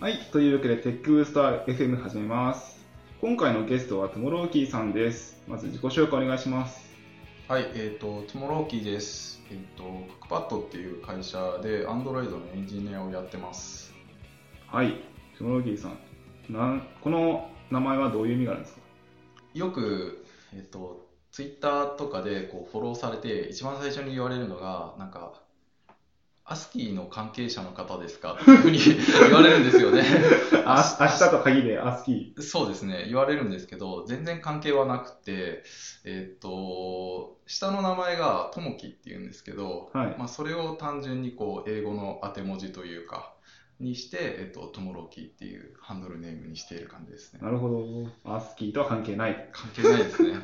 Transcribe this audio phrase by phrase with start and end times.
[0.00, 2.86] はい、というわけで、テックブースター FM 始めます。
[3.20, 5.42] 今回のゲストはトモローキーさんです。
[5.48, 6.88] まず自己紹介お願いします。
[7.48, 9.42] はい、えっ、と、トモローキーです。
[9.50, 13.92] えっ、と、クックパッドっていう会社で Android のエンジニアをやってます。
[14.68, 15.00] はい、
[15.36, 15.98] トモローキーさん。
[16.48, 18.80] なんこの名前はどういう意味があるんですか？
[19.54, 25.42] よく、えっ、と、Twitter とかでこうフォローされて、一番最初に言われるのが、なんか、
[26.50, 28.38] アスキーの関係者の方ですか？
[28.40, 28.78] っていうふうに
[29.28, 30.02] 言われるんですよね。
[30.64, 35.62] あ明日と鍵でアスキそうですね、言われるんですけど、全然関係はなくて、
[36.04, 43.34] えっ、と、下の名前がともきっていうんですけど、はいまあ、それを単純にこう英語の当て文字というか、
[43.80, 47.44] にして、えっ、と、ともろきっていうハンドルネームにしている感じですねー。。
[47.44, 47.68] なるほ
[48.24, 48.34] ど。
[48.34, 49.48] アスキーとは関係ない。
[49.52, 50.34] 関係ないですね。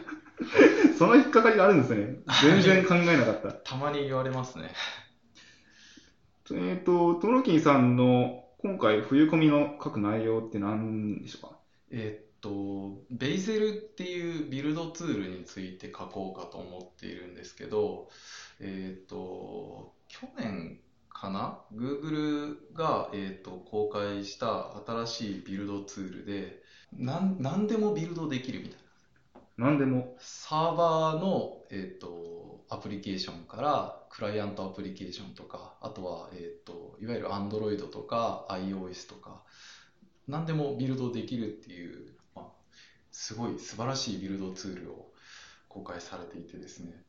[0.98, 2.16] その引っかかりがあるんですね。
[2.42, 3.52] 全然考えなかった。
[3.64, 4.70] たまに言われますね。
[6.52, 11.59] えっ、と、トロキーさんの今回冬込みの書く内容って何でしょうか？
[11.90, 18.09] えっと、ベイゼルっていうビルドツールについて書こうかと思っているんですけど、
[18.60, 28.84] えっと、去年かな ?Google が、えっと、公開した新しいビルドツールで、なん、何でもビルドできるみたいな。
[29.57, 30.16] 何でも。
[30.19, 39.43] サーバーの、えっと、アプリケーションからクライアントアプリケーションとか、あとは、えっと、いわゆる Android とか iOS とか、
[40.27, 42.47] 何でもビルドできるっていう、まあ、
[43.13, 45.13] すごい素晴らしいビルドツールを
[45.69, 47.05] 公開されていてですね、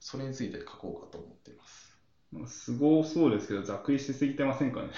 [0.00, 1.98] それについて書こうかと思っています。
[2.30, 4.90] まあすごそうですけど、ざっくりしすぎてませんかね。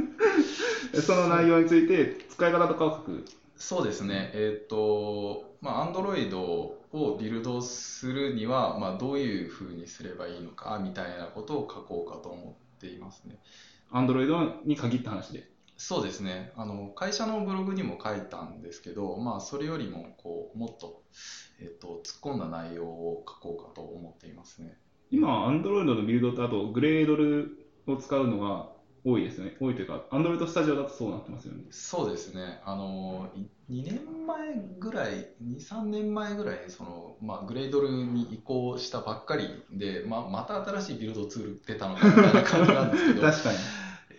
[1.00, 3.24] その内容について、使い方とかを書く。
[3.56, 13.40] そうですね、えっと、まあ、Android をビルドするには、まあ、どういうふうにすればいいのかみたいなことを書こうかと思っていますね。
[13.92, 15.48] Android に限った話で。
[15.76, 21.02] そうですねあの会社のブログにも書いたんですけど、まあ、それよりもこうもっと,、
[21.60, 24.78] えっと突っ込んだ内容を書こうかと思っていますね。
[25.10, 28.68] 今、Android のビルドとあと、グレードルを使うのが
[29.04, 29.56] 多いですよね。
[29.60, 31.64] 多いというか、Android Studio だとそうなってますよね。
[31.70, 33.30] そうですねあの
[33.70, 43.58] 2年前ぐらい23年前ぐらいにその、まあ、グレードルに移行したばっかりで、まあ、また新しいビルドツール出たのかみたいな感じなんですけど 確かに。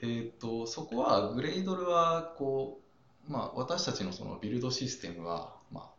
[0.02, 2.80] えー、とそこはグレードルはこ
[3.28, 5.90] う、まあ、私たちのそのビルドシステムは、まあ、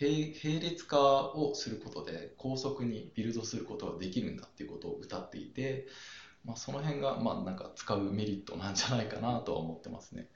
[0.00, 4.83] 並並列化をすることで高速にビルドすることができるんだっていうこと
[6.54, 10.28] まあ、その辺がまあなんか使うメリットなんじゃないかなとは思ってますね。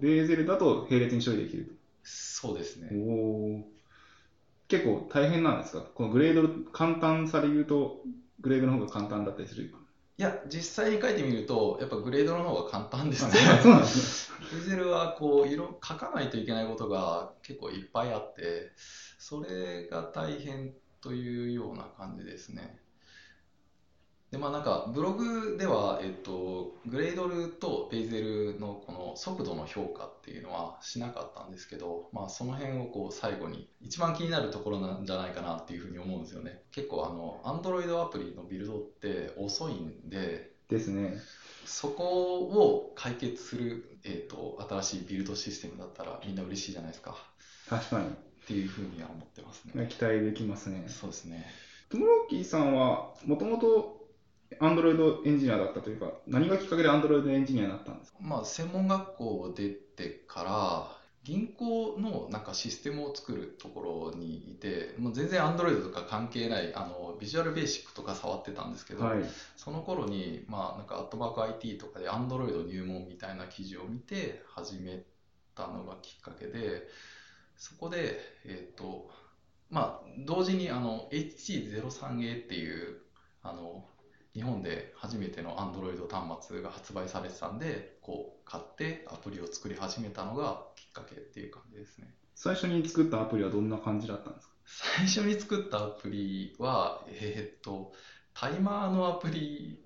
[0.00, 2.94] ベーゼルだと並列に処理できるそうですねと。
[2.94, 3.62] おー
[4.68, 5.80] 結構大変なんですか？
[5.80, 8.02] このグレードル、簡単さで言うと、
[8.40, 9.74] グレードの方が簡単だったりする？
[10.18, 13.32] いや実際に書いてみるとやっぱグレードの方が簡単ですね。
[13.60, 14.46] そうなんですね。
[14.52, 18.70] ディゼルはこう色書かないといけないことが結構いっぱいあって
[19.18, 22.78] それが大変というような感じですね
[24.30, 41.14] でまあなんかブログでは、えっと、グレードルとベイゼルのこの速度の評価っていうのはしなかったんですけど、まあ、その辺をこう最後に一番気になるところなんじゃないかなっていうふうに思うんですよね結構あの Android アプリのビルドって遅いんでですね。
[41.66, 47.16] そこを解決する、えー、と新しいビルドシステムだったらみんな嬉しいじゃないですか
[47.68, 48.06] 確かに。
[48.06, 48.10] っ
[48.46, 49.86] ていうふうには思ってますね。
[49.88, 50.84] 期待できますね。
[50.88, 51.46] そうですね。
[51.88, 53.99] トモロッキーさんは、もともと
[54.60, 58.18] Android エンジニアだったというか、何がきっかけで Android エンジニアになったんですか？
[58.20, 69.24] まあ専門学校を出てから銀行のなんかシステムを作るところにいて、もう全然 Android とか関係ないあのビジュアルベーシックとか触ってたんですけど、はい。
[69.56, 75.02] その頃に、まあ、なんか、アットマーク IT とかで Android 入門みたいな記事を見て始め
[75.54, 76.88] たのがきっかけで、
[77.56, 79.10] そこで、えっ、と、
[79.68, 82.96] まあ、同時にあの HT03A っていう、
[83.42, 83.84] あの、
[84.34, 92.14] 日本で初めての Android 端末が発売されてたんで、こう、買ってアプリを作り始めたのがきっかけっていう感じですね。
[92.34, 94.54] 最初に作ったアプリはどんな感じだったんですか？
[94.64, 97.92] 最初に作ったアプリは、えーっと、
[98.32, 99.82] タイマーのアプリ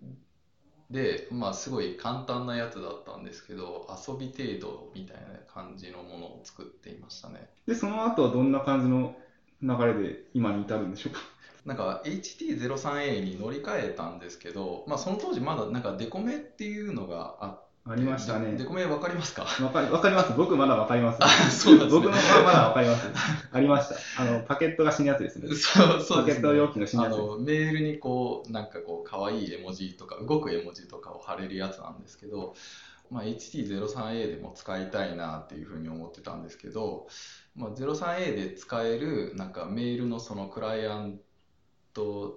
[0.90, 7.48] で、まあ、すごい簡単なやつだったんですけど、遊び程度みたいな感じのものを作っていましたね。
[7.66, 9.16] で、その後はどんな感じの
[9.62, 11.20] 流れで今に至るんでしょうか？
[11.64, 18.64] なんか HT03A に乗り換えたんですけど、まあ、その当時まだなんかデコメっていうのがあって、ありましたねデデ。
[18.64, 19.42] コメわかりますか？
[19.62, 20.32] わかりわかります。
[20.38, 21.18] 僕まだわかります。
[21.20, 22.16] あ、そうです僕のね。
[22.16, 23.06] はまだわかります。
[23.52, 24.22] ありました。
[24.22, 25.54] あの、パケットが死ぬやつですね。
[25.54, 26.42] そうそうですね。
[26.42, 27.12] パケット容器の死ぬやつ。
[27.12, 32.54] あのメールにこうなんかこう可愛い絵文字とか動く絵文字とかを貼れるやつなんですけど、
[33.10, 37.08] まあ、HT03A でも使いたいなっていうふうに思ってたんですけど、
[37.54, 41.24] まあ、03A で使えるなんかメールのそのクライアント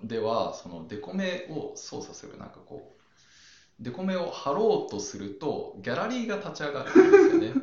[0.04, 7.62] ではそのデコメを操作するなんかこうデコメを貼ろうとするとギャラリーが立ち上がるんですよね。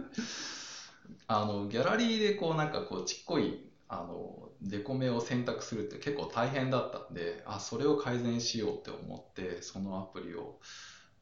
[1.26, 10.58] あのギャラリーでこうなんかこうちっこいあのデコメを選択するって結構大変だったんであそれを改善しようって思ってそのアプリを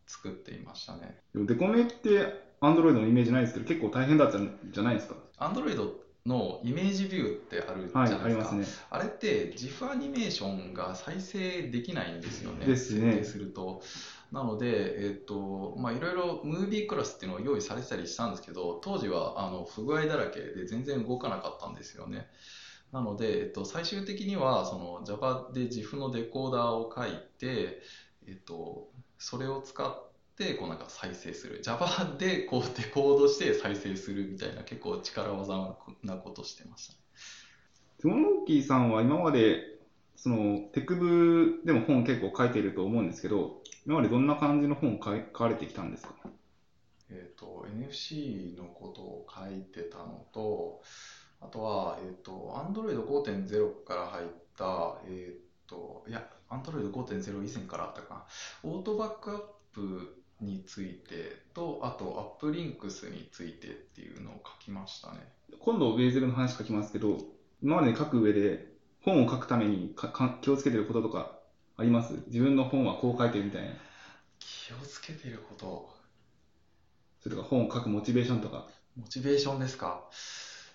[0.06, 1.18] 作っていましたね。
[1.32, 13.82] でもデコメって Android のイメージないですけど結構大変だったんじゃないですか？Android のイメージビューってあるじゃはいないですか、ありますねあれって GIF アニメーションが再生できないんですよね、ですね設定すると。
[14.30, 22.28] なので、えっとまあ、いろいろムービークラスっていうのを用意されてたりしたんですけど、当時はあの不具合だらけで全然動かなかったんですよね。
[22.92, 27.82] なので、えっと、最終的にはその Java で GIF のデコーダーを書いて、
[28.26, 31.60] えっと、それを使ってこうなんか再生する。
[31.62, 31.86] Java
[32.18, 36.98] でこうデコードして再生するみたいな結構力技なことしてましたね。
[37.98, 39.78] テモロッキーさんは今まで
[40.16, 46.14] そのテクブでも本結構書いていると思うんですけど今までどんな感じの本を書かれてきたんですか？
[47.10, 50.82] えっと NFC のことを書いてたのと
[51.40, 54.26] あとは、えっと Android 5.0から入っ
[54.56, 58.24] た、えっといや Android 5.0以前からあったかな。
[58.70, 59.38] オートバックアッ
[59.72, 65.32] プについてとあとアップリンクスについてっていうのを書きましたね。
[65.58, 67.18] 今度ベーゼルの話書きますけど
[67.62, 68.66] 今まで書く上で
[69.00, 71.38] 本を書くためにかか気をつけてることとか
[71.76, 72.12] あります？
[72.26, 73.70] 自分の本はこう書いてるみたいな。
[74.38, 75.88] 気をつけていること。
[77.20, 78.66] それとか本を書くモチベーションとか。
[78.96, 80.02] モチベーションですか？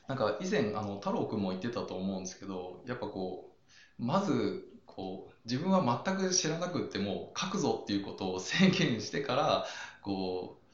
[0.08, 3.52] なんか以前あの太郎くんも言ってたと思うんですけどやっぱこ
[4.00, 9.68] うまずこう自分は全く知らなくっても書くぞっていうことを宣言してから
[10.02, 10.68] こう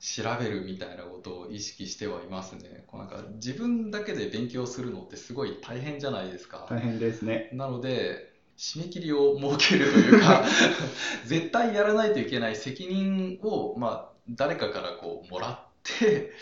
[0.00, 2.84] 調べるみたいなことを意識してはいますね。
[2.86, 6.66] こうなんか自分だけで勉強するのってすごい大変じゃないですか。
[6.70, 7.50] 大変ですね。
[7.52, 10.44] なので締め切りを設けるというか
[11.26, 16.32] 絶対やらないといけない責任を、まあ、誰かからこうもらって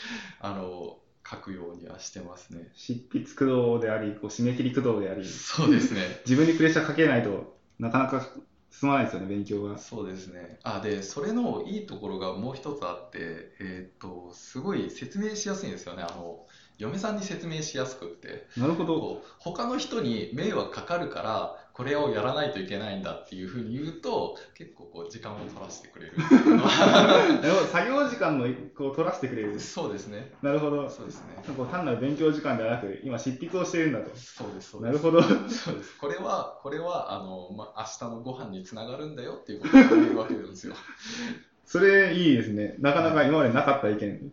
[0.41, 0.99] あの
[1.31, 2.71] 書くようにはしてますね。
[2.75, 5.27] 執筆駆動でありこう締め切り駆動であり。
[5.27, 6.01] そうですね。
[6.27, 8.27] 自分にプレッシャーかけないとなかなか
[8.71, 9.77] 進まないですよね勉強が。
[9.79, 10.59] そうですね。
[10.63, 16.03] あでそれのいいところがもう一つあってえっ、とすごい説明しやすいんですよね。
[16.03, 16.47] あの
[16.79, 18.47] 嫁さんに説明しやすくって。
[18.57, 19.01] なるほど。
[19.01, 26.13] こう他の人に迷惑かかるからこれをやらないといけないんだっていうふうに言うと結構こう時間を取らせてくれる
[27.71, 28.47] 作業時間の
[28.77, 29.61] こう取らせてくれる。
[29.61, 30.33] そうですね。
[30.43, 30.91] なるほど。
[30.91, 31.37] そうですね。
[31.71, 34.11] 単なる勉強時間ではなく今執筆をしているんだと。
[34.17, 34.91] そうですそうです。
[34.91, 35.23] なるほど。
[35.23, 35.97] そうです。
[35.99, 40.75] これはこれはあの、まあ、明日のご飯につながるんだよっていうことを言うわけなんですよ。
[41.65, 42.75] それいいですね。
[42.81, 44.33] なかなか今までなかった意見。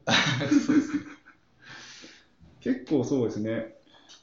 [0.66, 1.04] そうですね。
[2.62, 3.75] 結構そうですね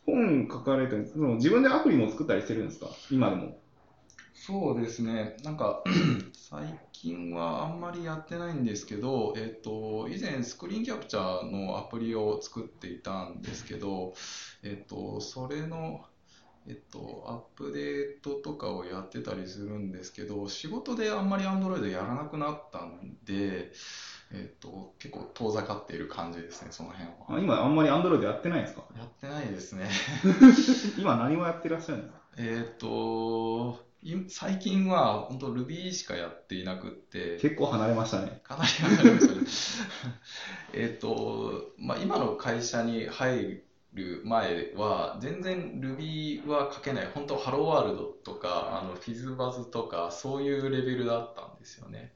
[0.07, 2.87] 本書かれてるその自分でアプリも作ったりしてるんですか？
[3.11, 3.59] 今でも。
[4.35, 5.85] そうですね、なんか
[6.35, 14.15] 最近はあんまりやってないんですけど、えっと、以前スクリーンキャプチャーのアプリを作っていたんですけど、
[14.65, 16.01] えっと、それの、
[16.67, 23.71] えっと、アップデートとかをやってたりするんですけど、仕事であんまり Android やらなくなったんで、
[24.35, 27.15] えっと、結構遠ざかっている感じですね、その辺は。
[27.29, 28.85] あ今あんまり Android やってないんですか？
[28.97, 29.91] やってないですね。
[30.99, 32.21] 今何をやってらっしゃるんですか？
[32.39, 39.41] えっと、い最近は本当 Ruby しかやっていなくって、結構離れましたねかなり離れましたね。
[40.73, 43.61] えっと、まあ、今の会社に入
[43.93, 47.11] る前は、全然 Ruby は書けない。
[47.13, 52.15] 本当、ハローワールドとか、あの、フィズバズとか、そういうレベルだったんですよね。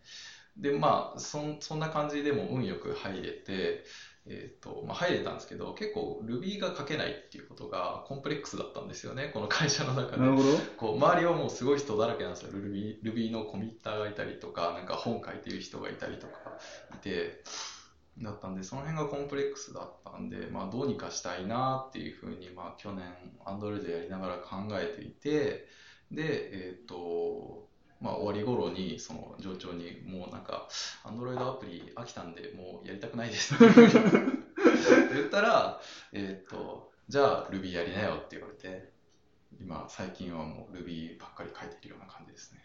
[0.57, 3.85] で、まあ、そんそんな感じでも運よく入れて、
[4.29, 10.23] えっと、まあ、入れたんですけど、結構 Ruby が書けないっていうことがコンプレックスだったんですよね、この会社の中で。
[10.23, 16.33] なるほどこう周りはもうすごい人だらけなんですよ Ruby, Ruby のコミッターがいたりとかなんか本書いてる人がいたりとか
[16.95, 17.43] いて
[18.19, 23.05] だったんでその辺がコンプレックスだったんで、まあ、どうにかしたいなっていうふうに、まあ、去年
[23.45, 25.67] Android やりながら考えていて
[26.11, 27.69] でえっ、と
[28.01, 30.69] まあ、終わり頃にその上長にもうなんか
[31.05, 33.55] Android アプリ飽きたんでもうやりたくないです。
[33.55, 33.65] って
[35.15, 35.81] 言ったら
[36.13, 38.91] えっ、とじゃあ Ruby やりなよって言われて
[39.61, 42.61] 今最近はもう Ruby ばっかり書いてるような感じですね。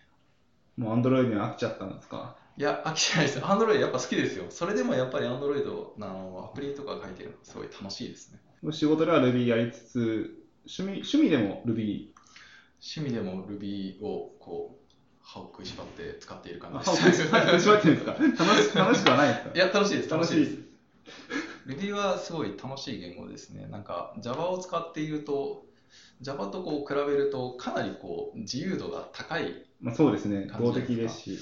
[0.77, 2.35] もう Android に飽きちゃったんですか？
[2.57, 3.39] いや飽きてないです。
[3.39, 4.45] Android やっぱ好きですよ。
[4.50, 5.65] それでもやっぱり Android
[5.97, 8.39] のアプリとか書いてるのすごい楽しいですね。
[8.71, 10.35] 仕事では Ruby やりつつ
[10.67, 12.09] 趣味趣味でも Ruby
[12.83, 14.80] 趣味でも Ruby をこう
[15.23, 17.23] 歯を食いしばって使っている感あじ歯をです。
[17.25, 18.45] 食い歯を食いしばってるんですか？
[18.45, 19.51] 楽し楽しくはないですか？
[19.53, 20.57] いや、楽しいです、楽しいです。
[21.65, 23.67] Ruby はすごい楽しい言語ですね。
[23.67, 25.63] なんか Java を使っていると、
[26.21, 30.47] Java とこう比べるとかなりこう自由度が高いまあ、そうですね。
[30.59, 31.39] 動的ですし。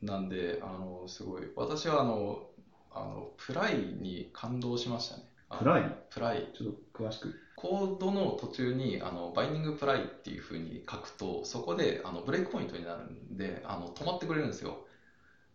[0.00, 2.42] なんで、あのすごい、私はあの
[2.90, 5.22] あの Pry に感動しましたね。
[5.58, 6.50] Pry？Pry。
[6.56, 7.32] ちょっと詳しく。
[7.62, 14.84] コードの途中にあの binding pry っていうふうに書くと、そこであのブレイクポイントになるんで、あの止まってくれるんですよ。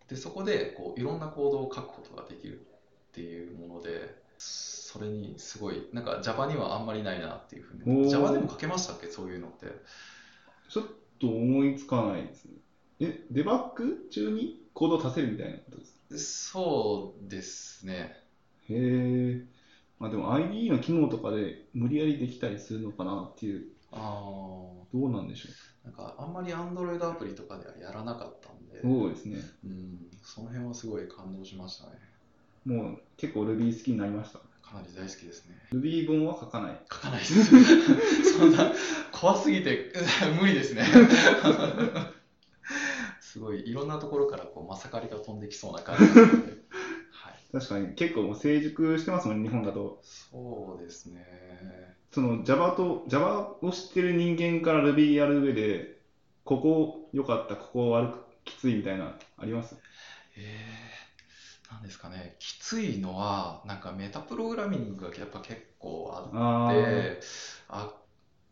[0.07, 8.09] で、そこでこういろんなコードを書くことができるっていうもので、それにすごい、なんか Java にはあんまりないなっていうふうに。
[8.09, 9.65] Java でも書けましたっけ、そういうのって。
[10.69, 10.85] ちょっ
[11.19, 12.53] と思いつかないですね。
[13.01, 15.85] え、デバッグ中にコードを足せるみたいなことで
[16.17, 18.15] すそうですね。
[18.69, 19.56] へえ。
[19.99, 25.49] まあでも IDE の機能とかで無理やりできたりするのかなっていう、あーどうなんでしょ
[25.85, 28.81] なんかあんまり Android アプリとかではやらなかったんで、う。
[28.83, 29.37] そうですね。
[29.65, 31.93] うん、その辺はすごい感動しましたね。
[32.65, 34.39] もう結構 Ruby 好きになりました。
[34.61, 35.55] かなり大好きですね。
[35.71, 36.81] Ruby 本は書かない。
[36.91, 37.45] 書かないです。
[38.37, 38.73] そんな
[39.11, 39.93] 怖すぎて
[40.39, 40.85] 無理ですね。
[43.21, 46.57] すごいいろんなところからこうまさかりが飛んできそうな感じなので、はい、
[47.51, 49.99] 確かに結構成熟してますもんね、日本だと。
[50.03, 51.95] そうですね。
[52.11, 55.99] その Java と、Java を知ってる人間から Ruby やる上で、
[56.43, 59.75] ここ良かった、ここ悪く、きついみたいな、あります？
[60.37, 67.19] えー、なんですかね、きついのは、なんかメタプログラミングがやっぱ結構あって、
[67.69, 67.93] あ、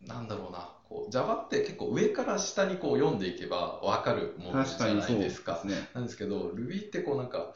[0.02, 5.56] なんだろうな、こう Java って結構上から下にこう読んでいけば分かるものじゃないですか。
[5.56, 5.74] すね。
[5.94, 7.52] なんですけど、Ruby ってこうなんか、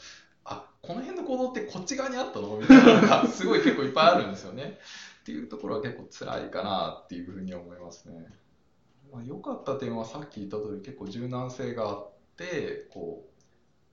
[0.50, 2.58] あこの辺のコードってこっち側にあったの？
[2.58, 4.78] みたいなのがすごい結構いっぱいあるんですよね。
[5.20, 8.26] っていうところは結構辛いかなっていうふうに思いますね。
[9.12, 13.24] まあ、良かった点はさっき言った通り結構柔軟性があって、こ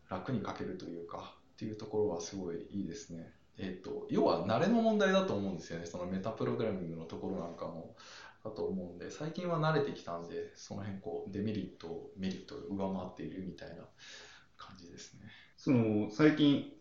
[0.07, 3.31] う楽に書けるというかっていうところはすごいいいですね。
[3.57, 5.85] えっと要は慣れの問題だと思うんですよね。
[5.85, 7.95] そのメタプログラミングのところなんかも。
[8.43, 13.83] だと思うんで最近は慣れてきたんでその辺こうデメリットメリットを上回っているみたいな
[14.55, 15.21] 感じですね
[15.57, 16.71] その、最近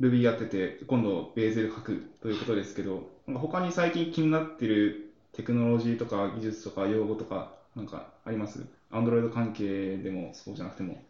[0.00, 11.02] Ruby やってて、今度ベーゼル書くということですけど、なんか他に最近気になってるテクノロジーとか技術とか用語とか、なんかあります ?Android 関係でもそうじゃなくても、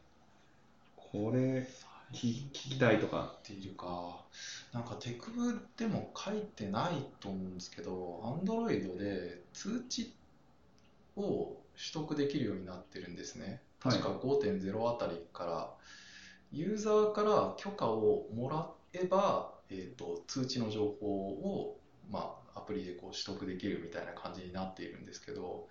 [0.97, 1.67] これ
[2.13, 3.35] 聞聞きたいとか。
[3.39, 4.25] っているか
[4.73, 10.13] なんかテクブでも書いてないと思うんですけど Android で通知
[11.17, 15.71] を取得できるようになってるんですね確か5.0あたりから
[16.53, 21.79] ユーザーから許可をもらえば、えー、と通知の情報を、
[22.11, 25.69] まあ、アプリでこう取得できるみたいな感じになっているんですけど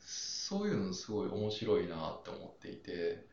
[0.00, 3.24] そういうのすごい面白いなって思っていて、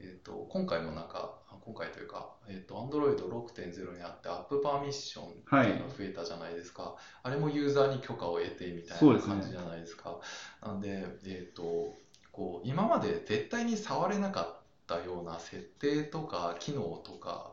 [0.00, 10.18] えー、と今回もなんかあ今回というか、えー、と Android6.0 にあってアップパーミッションっていうのが増えたじゃないですか、あれもユーザーに許可を得てみたいな感じじゃないですか。
[10.62, 11.94] なんで、えー、と
[12.32, 14.57] こう今まで絶対に触れなかっ
[14.88, 17.52] たような設定とか機能とか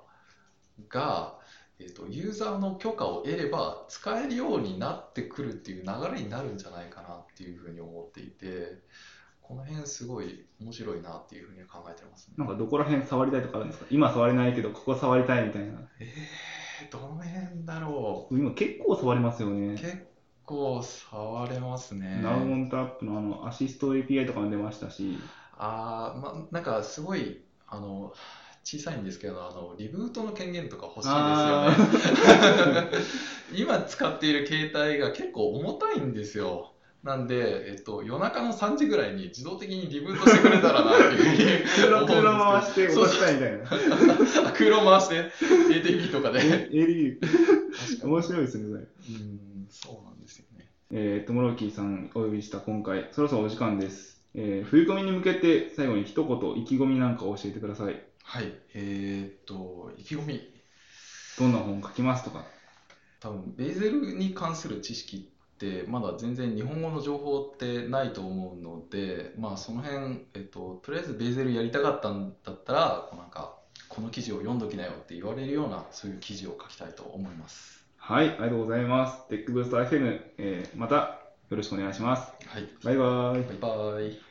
[0.90, 1.36] が、
[1.78, 8.80] えー、とユーザーの許可を得れば使えるようになってくるっていう流れになるんじゃないかなっていうふうに思っていて
[9.42, 12.34] この辺すごい面白いなっていうふうには考えてますね。
[12.38, 13.86] なんかどこら辺触りたいとかあるんですか？
[13.92, 15.82] 今触れないけど、ここ触りたいみたいな。
[16.00, 19.76] えー、どの辺だろ今結構触れますようね。
[19.78, 20.08] 結
[20.46, 22.22] 構触れますね。
[22.24, 25.20] ナウオンタップのあのアシスト API とかも出ましたし、
[25.58, 28.14] あーまあ、なんかすごいあの
[28.64, 32.90] 小さいんですけどあのリブートの権限とか欲しいあですよね
[33.56, 36.72] 今使っている携帯が結構重たいんですよ
[37.06, 44.50] なんで、えっと、夜中の3時ぐらいに自動的にリブートしてくれたらなっていうクふうに 思うんですけど回して落としたいみたいな。
[44.50, 45.32] あ空論回して
[45.70, 47.20] ATP とかでえ ADU。
[47.20, 48.80] 確かに面白いですね、それ。
[48.80, 54.15] うんそうなんですよねえー、トモローキーさんお呼びした今回、そろそろお時間です。
[54.36, 58.02] えー、冬込みに向けて最後に一言意気込みなんかを教えてください。
[58.24, 60.42] はいえーっと意気込み
[61.40, 62.44] どんな本書きますとか？
[63.20, 73.56] 多分ベーゼルに関する知識ってまだ全然日本語の情報ってないと思うのでまあその辺、えっと、とりあえずベーゼルやりたかったんだったらこうなんか
[73.90, 79.28] この記事を読んどきなよって言われるようなそういう記事を書きたいと思いますはい、ありがとうございます。
[79.30, 80.96] テックブースト FM、えー、また
[81.50, 82.32] よろしくお願いします。
[82.46, 83.58] はいバイバイ。
[83.60, 84.25] バイバイ